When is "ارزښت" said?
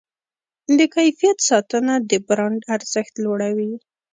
2.75-3.13